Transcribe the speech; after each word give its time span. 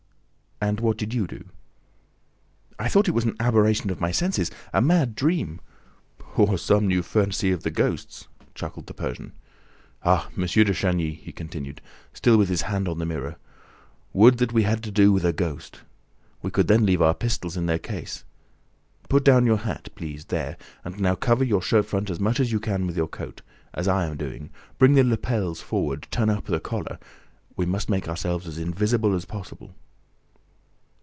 "And 0.63 0.79
what 0.79 0.95
did 0.99 1.11
you 1.11 1.25
do?" 1.25 1.45
"I 2.77 2.87
thought 2.87 3.07
it 3.07 3.15
was 3.15 3.25
an 3.25 3.35
aberration 3.39 3.89
of 3.89 3.99
my 3.99 4.11
senses, 4.11 4.51
a 4.71 4.79
mad 4.79 5.15
dream. 5.15 5.59
"Or 6.37 6.55
some 6.59 6.87
new 6.87 7.01
fancy 7.01 7.51
of 7.51 7.63
the 7.63 7.71
ghost's!" 7.71 8.27
chuckled 8.53 8.85
the 8.85 8.93
Persian. 8.93 9.33
"Ah, 10.03 10.29
M. 10.37 10.43
de 10.45 10.71
Chagny," 10.71 11.13
he 11.15 11.31
continued, 11.31 11.81
still 12.13 12.37
with 12.37 12.47
his 12.47 12.61
hand 12.61 12.87
on 12.87 12.99
the 12.99 13.07
mirror, 13.07 13.37
"would 14.13 14.37
that 14.37 14.53
we 14.53 14.61
had 14.61 14.83
to 14.83 14.91
do 14.91 15.11
with 15.11 15.25
a 15.25 15.33
ghost! 15.33 15.81
We 16.43 16.51
could 16.51 16.67
then 16.67 16.85
leave 16.85 17.01
our 17.01 17.15
pistols 17.15 17.57
in 17.57 17.65
their 17.65 17.79
case... 17.79 18.23
Put 19.09 19.25
down 19.25 19.47
your 19.47 19.57
hat, 19.57 19.89
please... 19.95 20.25
there... 20.25 20.57
and 20.85 20.99
now 20.99 21.15
cover 21.15 21.43
your 21.43 21.63
shirt 21.63 21.87
front 21.87 22.11
as 22.11 22.19
much 22.19 22.39
as 22.39 22.51
you 22.51 22.59
can 22.59 22.85
with 22.85 22.95
your 22.95 23.07
coat... 23.07 23.41
as 23.73 23.87
I 23.87 24.05
am 24.05 24.15
doing... 24.15 24.51
Bring 24.77 24.93
the 24.93 25.03
lapels 25.03 25.59
forward... 25.59 26.07
turn 26.11 26.29
up 26.29 26.45
the 26.45 26.59
collar... 26.59 26.99
We 27.55 27.65
must 27.65 27.89
make 27.89 28.07
ourselves 28.07 28.45
as 28.45 28.59
invisible 28.59 29.15
as 29.15 29.25
possible." 29.25 29.73